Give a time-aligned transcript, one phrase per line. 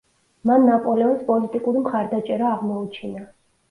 [0.49, 3.29] მან ნაპოლეონს პოლიტიკური მხარდაჭერა აღმოუჩინა.